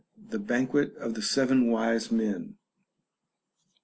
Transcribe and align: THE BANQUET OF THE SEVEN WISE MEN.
THE 0.17 0.39
BANQUET 0.39 0.95
OF 0.95 1.13
THE 1.13 1.21
SEVEN 1.21 1.69
WISE 1.69 2.09
MEN. 2.11 2.55